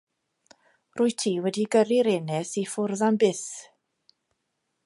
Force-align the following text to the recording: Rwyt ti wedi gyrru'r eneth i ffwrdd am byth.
Rwyt 1.01 1.17
ti 1.25 1.33
wedi 1.43 1.67
gyrru'r 1.75 2.11
eneth 2.15 2.57
i 2.63 2.65
ffwrdd 2.75 3.07
am 3.09 3.23
byth. 3.25 3.47